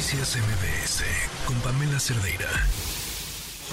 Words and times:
Noticias 0.00 0.38
MBS 0.38 1.04
con 1.44 1.60
Pamela 1.60 2.00
Cerdeira. 2.00 2.48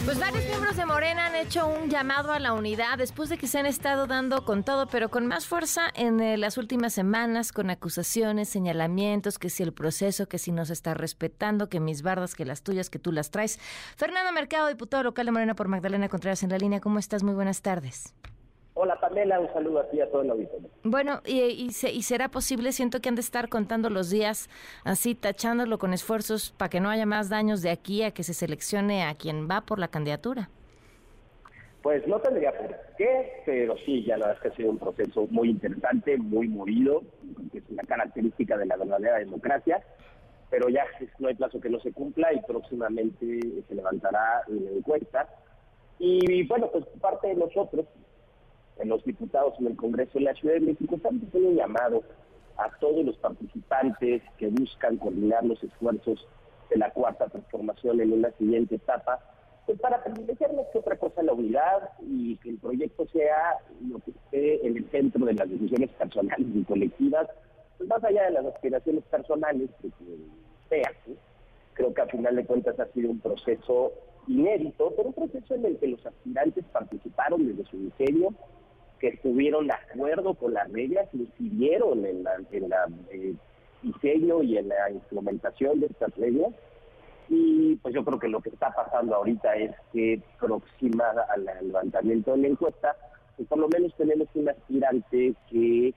Pues 0.03 0.19
varios 0.19 0.43
miembros 0.43 0.75
de 0.75 0.85
Morena 0.85 1.27
han 1.27 1.35
hecho 1.35 1.65
un 1.65 1.89
llamado 1.89 2.33
a 2.33 2.39
la 2.39 2.51
unidad 2.51 2.97
después 2.97 3.29
de 3.29 3.37
que 3.37 3.47
se 3.47 3.59
han 3.59 3.65
estado 3.65 4.07
dando 4.07 4.43
con 4.43 4.65
todo, 4.65 4.87
pero 4.87 5.07
con 5.07 5.25
más 5.25 5.47
fuerza 5.47 5.83
en 5.95 6.19
eh, 6.19 6.35
las 6.35 6.57
últimas 6.57 6.91
semanas, 6.91 7.53
con 7.53 7.69
acusaciones, 7.69 8.49
señalamientos, 8.49 9.39
que 9.39 9.49
si 9.49 9.63
el 9.63 9.71
proceso, 9.71 10.27
que 10.27 10.37
si 10.37 10.51
no 10.51 10.65
se 10.65 10.73
está 10.73 10.93
respetando, 10.93 11.69
que 11.69 11.79
mis 11.79 12.01
bardas, 12.01 12.35
que 12.35 12.43
las 12.43 12.61
tuyas, 12.61 12.89
que 12.89 12.99
tú 12.99 13.13
las 13.13 13.31
traes. 13.31 13.57
Fernando 13.95 14.33
Mercado, 14.33 14.67
diputado 14.67 15.03
local 15.03 15.27
de 15.27 15.31
Morena 15.31 15.55
por 15.55 15.69
Magdalena 15.69 16.09
Contreras 16.09 16.43
en 16.43 16.49
la 16.49 16.57
línea. 16.57 16.81
¿Cómo 16.81 16.99
estás? 16.99 17.23
Muy 17.23 17.35
buenas 17.35 17.61
tardes. 17.61 18.13
Hola 18.79 18.95
Pamela, 18.99 19.39
un 19.39 19.51
saludo 19.53 19.79
a 19.79 19.89
ti 19.89 19.97
y 19.97 20.01
a 20.01 20.11
todo 20.11 20.21
el 20.21 20.29
auditorio. 20.29 20.69
Bueno, 20.83 21.21
y, 21.25 21.41
y, 21.41 21.71
será 21.71 22.29
posible, 22.29 22.71
siento 22.71 22.99
que 23.01 23.09
han 23.09 23.15
de 23.15 23.21
estar 23.21 23.49
contando 23.49 23.89
los 23.89 24.11
días 24.11 24.49
así, 24.83 25.15
tachándolo 25.15 25.79
con 25.79 25.93
esfuerzos 25.93 26.53
para 26.55 26.69
que 26.69 26.79
no 26.79 26.91
haya 26.91 27.07
más 27.07 27.27
daños 27.27 27.63
de 27.63 27.71
aquí 27.71 28.03
a 28.03 28.11
que 28.11 28.21
se 28.21 28.35
seleccione 28.35 29.03
a 29.03 29.15
quien 29.15 29.47
va 29.49 29.61
por 29.61 29.79
la 29.79 29.87
candidatura. 29.87 30.51
Pues 31.81 32.07
no 32.07 32.19
tendría 32.19 32.55
por 32.55 32.75
qué, 32.99 33.41
pero 33.47 33.75
sí, 33.83 34.03
ya 34.03 34.15
la 34.15 34.27
verdad 34.27 34.35
es 34.35 34.41
que 34.43 34.53
ha 34.53 34.57
sido 34.57 34.69
un 34.69 34.77
proceso 34.77 35.25
muy 35.31 35.49
interesante, 35.49 36.15
muy 36.15 36.47
movido, 36.47 37.01
que 37.51 37.57
es 37.57 37.63
una 37.69 37.81
característica 37.81 38.57
de 38.57 38.67
la 38.67 38.75
verdadera 38.75 39.17
democracia, 39.17 39.81
pero 40.51 40.69
ya 40.69 40.85
no 41.17 41.29
hay 41.29 41.33
plazo 41.33 41.59
que 41.59 41.71
no 41.71 41.79
se 41.79 41.91
cumpla 41.93 42.31
y 42.31 42.41
próximamente 42.41 43.39
se 43.67 43.73
levantará 43.73 44.43
la 44.47 44.69
encuesta. 44.69 45.27
Y 45.97 46.45
bueno, 46.45 46.69
pues 46.71 46.85
parte 47.01 47.29
de 47.29 47.35
nosotros, 47.35 47.87
los 48.85 49.03
diputados 49.03 49.53
en 49.59 49.67
el 49.67 49.75
Congreso 49.75 50.19
de 50.19 50.25
la 50.25 50.33
Ciudad 50.35 50.55
de 50.55 50.61
México, 50.61 50.95
estamos 50.95 51.23
haciendo 51.23 51.49
un 51.49 51.55
llamado 51.55 52.03
a 52.57 52.69
todos 52.79 53.05
los 53.05 53.17
participantes 53.17 54.21
que 54.37 54.47
buscan 54.47 54.97
coordinar 54.97 55.43
los 55.45 55.63
esfuerzos 55.63 56.25
de 56.69 56.77
la 56.77 56.91
cuarta 56.91 57.27
transformación 57.27 58.01
en 58.01 58.13
una 58.13 58.31
siguiente 58.31 58.75
etapa, 58.75 59.19
pues 59.65 59.79
para 59.79 60.03
privilegiar 60.03 60.51
que 60.71 60.79
otra 60.79 60.97
cosa 60.97 61.23
la 61.23 61.33
unidad 61.33 61.89
y 62.01 62.37
que 62.37 62.49
el 62.49 62.57
proyecto 62.57 63.07
sea 63.09 63.57
lo 63.87 63.99
que 63.99 64.11
esté 64.11 64.65
en 64.65 64.77
el 64.77 64.89
centro 64.89 65.25
de 65.25 65.33
las 65.33 65.49
decisiones 65.49 65.89
personales 65.91 66.47
y 66.53 66.63
colectivas, 66.63 67.27
pues 67.77 67.89
más 67.89 68.03
allá 68.03 68.25
de 68.25 68.31
las 68.31 68.45
aspiraciones 68.45 69.03
personales 69.05 69.69
que, 69.81 69.89
sean. 70.69 70.93
Creo 71.73 71.93
que 71.93 72.01
a 72.01 72.07
final 72.07 72.35
de 72.35 72.45
cuentas 72.45 72.79
ha 72.79 72.87
sido 72.87 73.11
un 73.11 73.19
proceso 73.19 73.93
inédito, 74.27 74.93
pero 74.95 75.09
un 75.09 75.13
proceso 75.13 75.55
en 75.55 75.65
el 75.65 75.77
que 75.77 75.87
los 75.87 76.05
aspirantes 76.05 76.65
participaron 76.71 77.47
desde 77.47 77.69
su 77.69 77.77
diseño, 77.77 78.29
que 78.99 79.09
estuvieron 79.09 79.67
de 79.67 79.73
acuerdo 79.73 80.33
con 80.33 80.53
las 80.53 80.71
reglas, 80.71 81.07
incidieron 81.13 82.05
en 82.05 82.23
la, 82.23 82.35
en 82.51 82.69
la 82.69 82.87
eh, 83.11 83.33
diseño 83.81 84.43
y 84.43 84.57
en 84.57 84.69
la 84.69 84.89
implementación 84.91 85.79
de 85.79 85.87
estas 85.87 86.15
reglas. 86.15 86.53
Y 87.29 87.75
pues 87.77 87.93
yo 87.93 88.05
creo 88.05 88.19
que 88.19 88.29
lo 88.29 88.41
que 88.41 88.49
está 88.49 88.71
pasando 88.71 89.15
ahorita 89.15 89.55
es 89.55 89.71
que 89.91 90.21
próxima 90.39 91.09
al 91.29 91.45
levantamiento 91.67 92.31
de 92.31 92.37
la 92.37 92.47
encuesta, 92.47 92.95
pues 93.35 93.47
por 93.49 93.57
lo 93.57 93.67
menos 93.67 93.93
tenemos 93.97 94.27
un 94.33 94.49
aspirante 94.49 95.33
que 95.49 95.93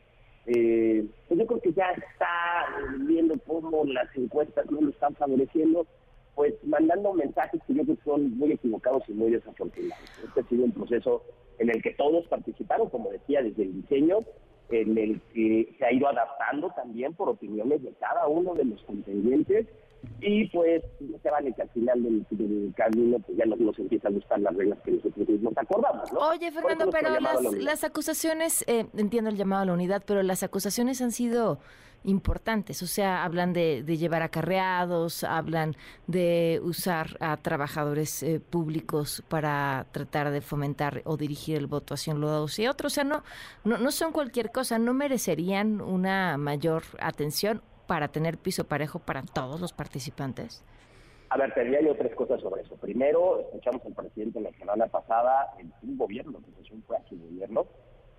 eh, 0.46 1.06
pues 1.28 1.40
yo 1.40 1.46
creo 1.46 1.60
que 1.60 1.72
ya 1.72 1.90
está 1.90 2.66
viendo 3.00 3.38
cómo 3.46 3.84
las 3.84 4.08
encuestas 4.16 4.68
no 4.70 4.80
lo 4.80 4.90
están 4.90 5.14
favoreciendo, 5.14 5.86
pues 6.34 6.54
mandando 6.64 7.12
mensajes 7.12 7.60
que 7.66 7.74
yo 7.74 7.84
creo 7.84 7.96
que 7.96 8.02
son 8.02 8.36
muy 8.36 8.52
equivocados 8.52 9.04
y 9.08 9.12
muy 9.12 9.30
desafortunados. 9.30 10.02
Este 10.24 10.40
ha 10.40 10.48
sido 10.48 10.64
un 10.64 10.72
proceso 10.72 11.22
en 11.60 11.68
el 11.68 11.82
que 11.82 11.92
todos 11.92 12.26
participaron, 12.26 12.88
como 12.88 13.10
decía, 13.10 13.42
desde 13.42 13.62
el 13.64 13.82
diseño, 13.82 14.20
en 14.70 14.96
el 14.96 15.20
que 15.34 15.74
se 15.78 15.84
ha 15.84 15.92
ido 15.92 16.08
adaptando 16.08 16.70
también 16.70 17.14
por 17.14 17.28
opiniones 17.28 17.82
de 17.82 17.92
cada 18.00 18.26
uno 18.28 18.54
de 18.54 18.64
los 18.64 18.82
contendientes 18.84 19.66
y 20.20 20.48
pues 20.48 20.82
se 21.22 21.30
vale 21.30 21.52
que 21.52 21.62
al 21.62 21.70
final 21.70 22.02
del, 22.02 22.74
camino 22.76 23.18
pues 23.20 23.38
ya 23.38 23.46
nos, 23.46 23.78
empiezan 23.78 24.12
a 24.12 24.14
gustar 24.16 24.40
las 24.40 24.54
reglas 24.54 24.78
que 24.84 24.92
nosotros 24.92 25.28
nos 25.40 25.56
acordamos. 25.56 26.12
¿no? 26.12 26.20
Oye, 26.28 26.50
Fernando, 26.50 26.90
pero 26.90 27.08
las, 27.58 27.84
acusaciones, 27.84 28.64
eh, 28.66 28.86
entiendo 28.96 29.30
el 29.30 29.36
llamado 29.36 29.62
a 29.62 29.66
la 29.66 29.72
unidad, 29.72 30.02
pero 30.06 30.22
las 30.22 30.42
acusaciones 30.42 31.00
han 31.00 31.12
sido 31.12 31.58
importantes, 32.04 32.82
o 32.82 32.86
sea, 32.86 33.24
hablan 33.24 33.52
de, 33.52 33.82
llevar 33.84 34.22
acarreados, 34.22 35.24
hablan 35.24 35.76
de 36.06 36.60
usar 36.62 37.16
a 37.20 37.36
trabajadores 37.36 38.22
eh, 38.22 38.40
públicos 38.40 39.22
para 39.28 39.86
tratar 39.92 40.30
de 40.30 40.40
fomentar 40.40 41.02
o 41.04 41.16
dirigir 41.16 41.56
el 41.56 41.66
voto 41.66 41.94
hacia 41.94 42.14
un 42.14 42.22
lado 42.22 42.46
y 42.56 42.66
otro, 42.66 42.86
o 42.86 42.90
sea, 42.90 43.04
no, 43.04 43.22
no, 43.64 43.76
no 43.76 43.90
son 43.90 44.12
cualquier 44.12 44.50
cosa, 44.50 44.78
no 44.78 44.94
merecerían 44.94 45.80
una 45.80 46.38
mayor 46.38 46.84
atención 47.00 47.62
para 47.90 48.06
tener 48.06 48.38
piso 48.38 48.62
parejo 48.68 49.00
para 49.00 49.24
todos 49.24 49.60
los 49.60 49.72
participantes. 49.72 50.64
A 51.28 51.36
ver, 51.36 51.52
tendría 51.54 51.80
yo 51.82 51.96
tres 51.96 52.14
cosas 52.14 52.40
sobre 52.40 52.62
eso. 52.62 52.76
Primero, 52.76 53.40
escuchamos 53.40 53.84
al 53.84 53.94
presidente 53.94 54.40
la 54.40 54.52
semana 54.52 54.86
pasada 54.86 55.48
en 55.58 55.72
un 55.82 55.98
gobierno, 55.98 56.38
que 56.38 56.76
fue 56.86 56.96
a 56.96 57.02
su 57.08 57.18
gobierno, 57.18 57.66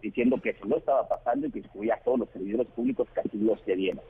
diciendo 0.02 0.42
que 0.42 0.50
eso 0.50 0.66
no 0.66 0.76
estaba 0.76 1.08
pasando 1.08 1.48
y 1.48 1.52
que 1.52 1.60
excluía 1.60 1.96
a 1.96 2.04
todos 2.04 2.20
los 2.20 2.30
servidores 2.32 2.68
públicos 2.76 3.08
que 3.14 3.22
así 3.22 3.38
no 3.38 3.56
se 3.64 3.78
dieran. 3.78 4.02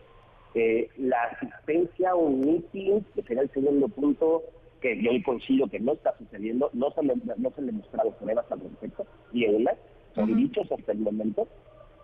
Eh, 0.56 0.90
la 0.98 1.26
asistencia 1.26 2.10
a 2.10 2.16
un 2.16 2.40
meeting, 2.40 3.02
que 3.14 3.22
será 3.22 3.44
el 3.44 3.52
segundo 3.52 3.88
punto, 3.88 4.42
que 4.82 5.00
yo 5.00 5.12
coincido 5.24 5.68
que 5.68 5.80
no 5.80 5.92
está 5.94 6.18
sucediendo, 6.18 6.72
no 6.74 6.90
se 6.90 7.04
le, 7.04 7.14
no 7.38 7.52
se 7.52 7.62
le 7.62 7.72
pruebas 8.20 8.52
al 8.52 8.62
respecto, 8.62 9.06
y 9.32 9.46
una, 9.46 9.76
son 10.16 10.36
dichos 10.36 10.72
hasta 10.72 10.92
el 10.92 10.98
momento, 11.02 11.48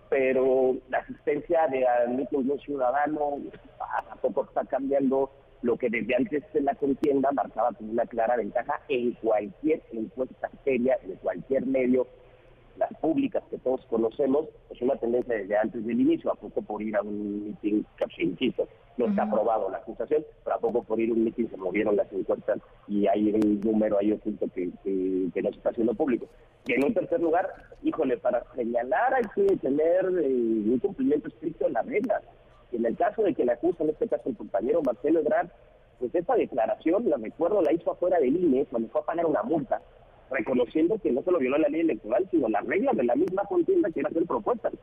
pero 0.10 0.76
la 0.90 1.00
asistencia 1.00 1.68
de 1.68 1.86
meeting 2.10 2.44
de 2.44 2.54
un 2.54 2.60
ciudadano 2.60 3.38
a 3.80 4.16
poco 4.16 4.46
está 4.46 4.64
cambiando. 4.66 5.32
Lo 5.64 5.76
que 5.76 5.90
desde 5.90 6.16
antes 6.16 6.44
de 6.54 6.62
la 6.62 6.76
contienda 6.76 7.32
marcaba 7.32 7.72
como 7.74 7.92
una 7.92 8.06
clara 8.06 8.36
ventaja 8.38 8.80
en 8.90 9.14
cualquier 9.14 9.82
encuesta 9.92 10.52
seria, 10.64 11.00
de 11.04 11.16
cualquier 11.16 11.66
medio 11.66 12.06
las 12.78 12.94
públicas 13.00 13.44
que 13.50 13.58
todos 13.58 13.86
conocemos, 13.90 14.46
es 14.70 14.82
una 14.82 14.96
tendencia 14.96 15.36
desde 15.36 15.58
antes 15.58 15.86
del 15.86 16.00
inicio, 16.00 16.32
a 16.32 16.36
poco 16.36 16.62
por 16.62 16.82
ir 16.82 16.96
a 16.96 17.02
un 17.02 17.48
mitin, 17.48 17.86
insisto, 18.20 18.68
no 18.98 19.08
está 19.08 19.24
aprobado 19.24 19.70
la 19.70 19.78
acusación, 19.78 20.24
pero 20.44 20.56
a 20.56 20.60
poco 20.60 20.84
por 20.84 21.00
ir 21.00 21.10
a 21.10 21.14
un 21.14 21.24
mitin 21.24 21.50
se 21.50 21.58
movieron 21.58 21.96
las 21.96 22.12
encuestas 22.12 22.60
y 22.88 23.08
hay 23.08 23.32
un 23.32 23.60
número 23.62 23.98
ahí 24.00 24.12
oculto 24.12 24.48
que, 24.54 24.70
que, 24.84 25.42
no 25.42 25.50
se 25.50 25.58
está 25.58 25.70
haciendo 25.70 25.94
público. 25.94 26.28
Y 26.66 26.74
en 26.74 26.86
un 26.86 26.94
tercer 26.94 27.20
lugar, 27.20 27.50
híjole, 27.84 28.18
para 28.18 28.44
señalar 28.56 29.14
hay 29.16 29.24
que 29.36 29.58
tener 29.58 30.06
eh, 30.06 30.28
un 30.28 30.80
cumplimiento 30.80 31.28
estricto 31.30 31.66
de 31.66 31.72
las 31.72 31.86
reglas. 31.86 32.24
En 32.72 32.86
el 32.86 32.98
caso 32.98 33.24
de 33.24 33.34
que 33.34 33.46
le 33.46 33.54
acusa, 33.54 33.84
en 33.84 33.92
este 33.92 34.08
caso 34.08 34.30
el 34.30 34.36
compañero 34.36 34.82
Marcelo 34.84 35.22
Ebrard, 35.22 35.50
pues 36.00 36.14
esa 36.14 36.36
declaración, 36.36 37.10
la 37.10 37.18
recuerdo, 37.18 37.62
la 37.62 37.74
hizo 37.74 37.92
afuera 37.92 38.20
del 38.20 38.36
INE 38.36 38.66
cuando 38.66 38.90
fue 38.90 39.02
a 39.02 39.06
pagar 39.06 39.26
una 39.26 39.42
multa 39.44 39.82
reconociendo 40.30 40.98
que 41.00 41.12
no 41.12 41.22
solo 41.24 41.40
violó 41.40 41.58
la 41.58 41.70
ley 41.70 41.82
electoral, 41.82 42.28
sino 42.32 42.48
las 42.50 42.66
reglas 42.66 42.96
de 42.96 43.04
la 43.04 43.16
misma 43.16 43.44
contienda 43.44 43.90
que 43.92 44.02
era 44.02 44.10
hacer 44.10 44.26
propuestas. 44.26 44.74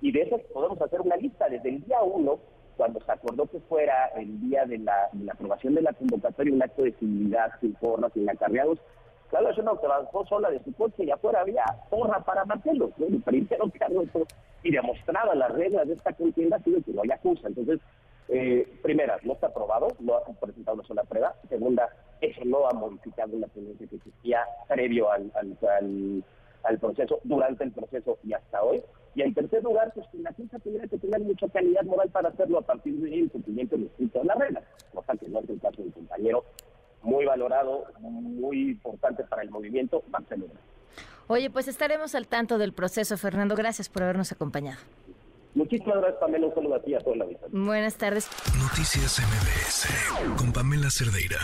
Y 0.00 0.12
de 0.12 0.22
esas 0.22 0.40
podemos 0.52 0.80
hacer 0.80 1.00
una 1.00 1.16
lista 1.16 1.48
desde 1.48 1.68
el 1.68 1.84
día 1.84 2.02
uno, 2.02 2.38
cuando 2.76 3.00
se 3.00 3.10
acordó 3.10 3.46
que 3.46 3.58
fuera 3.60 4.08
el 4.16 4.40
día 4.40 4.66
de 4.66 4.78
la, 4.78 5.10
aprobación 5.32 5.74
de 5.74 5.82
la 5.82 5.92
convocatoria 5.92 6.52
un 6.52 6.62
acto 6.62 6.82
de 6.82 6.92
civilidad, 6.92 7.50
sin 7.60 7.72
porras, 7.74 8.12
sin 8.12 8.28
acarreados. 8.28 8.78
Claro, 9.30 9.50
eso 9.50 9.62
no 9.62 9.78
se 9.80 9.86
avanzó 9.86 10.24
sola 10.26 10.50
de 10.50 10.62
su 10.62 10.72
coche 10.74 11.04
y 11.04 11.10
afuera 11.10 11.40
había 11.40 11.64
porra 11.90 12.20
para 12.20 12.44
Marcelo. 12.44 12.92
El 12.98 13.20
primero 13.22 13.70
que 13.70 13.78
eso 13.78 14.26
y 14.62 14.70
demostraba 14.70 15.34
las 15.34 15.52
reglas 15.52 15.86
de 15.88 15.94
esta 15.94 16.12
contienda 16.12 16.56
ha 16.56 16.62
sido 16.62 16.82
que 16.82 16.92
no 16.92 17.02
hay 17.02 17.10
acusa. 17.10 17.48
Entonces, 17.48 17.80
eh, 18.28 18.66
primera, 18.82 19.18
no 19.22 19.34
está 19.34 19.48
aprobado, 19.48 19.88
no 20.00 20.16
ha 20.16 20.24
presentado 20.24 20.76
una 20.76 20.86
sola 20.86 21.04
prueba. 21.04 21.34
Segunda, 21.48 21.88
eso 22.20 22.40
no 22.44 22.68
ha 22.68 22.72
modificado 22.72 23.38
la 23.38 23.46
tendencia 23.48 23.86
que 23.86 23.96
existía 23.96 24.40
previo 24.68 25.10
al, 25.10 25.30
al, 26.62 26.78
proceso, 26.78 27.20
durante 27.24 27.64
el 27.64 27.72
proceso 27.72 28.18
y 28.24 28.32
hasta 28.32 28.62
hoy. 28.62 28.82
Y 29.14 29.22
en 29.22 29.32
tercer 29.32 29.62
lugar, 29.62 29.92
pues 29.94 30.06
la 30.14 30.32
jueza 30.32 30.58
tendría 30.58 30.86
que 30.88 30.98
tener 30.98 31.20
mucha 31.20 31.48
calidad 31.48 31.82
moral 31.84 32.10
para 32.10 32.28
hacerlo 32.28 32.58
a 32.58 32.62
partir 32.62 32.94
del 32.96 33.30
cumplimiento 33.30 33.76
del 33.76 33.86
escrito 33.86 34.18
de 34.18 34.24
la 34.26 34.34
regla, 34.34 34.62
cosa 34.92 35.16
que 35.16 35.28
no 35.28 35.40
es 35.40 35.48
el 35.48 35.60
caso 35.60 35.82
del 35.82 35.92
compañero 35.92 36.44
muy 37.06 37.24
valorado, 37.24 37.84
muy 38.00 38.70
importante 38.70 39.24
para 39.24 39.42
el 39.42 39.50
movimiento, 39.50 40.02
Marcelo. 40.10 40.46
Oye, 41.28 41.50
pues 41.50 41.68
estaremos 41.68 42.14
al 42.14 42.26
tanto 42.26 42.58
del 42.58 42.72
proceso, 42.72 43.16
Fernando. 43.16 43.54
Gracias 43.56 43.88
por 43.88 44.02
habernos 44.02 44.32
acompañado. 44.32 44.78
Muchísimas 45.54 45.96
gracias, 45.96 46.20
Pamela. 46.20 46.46
Un 46.46 46.54
saludo 46.54 46.74
a 46.74 46.82
ti 46.82 46.94
a 46.94 46.98
toda 46.98 47.16
la 47.16 47.24
vida. 47.24 47.40
Buenas 47.50 47.96
tardes. 47.96 48.28
Noticias 48.60 49.20
MBS 49.20 50.36
con 50.36 50.52
Pamela 50.52 50.90
Cerdeira. 50.90 51.38